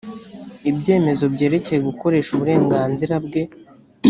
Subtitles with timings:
[0.69, 3.41] ibyemezo byerekeye gukoresha uburenganzira bwe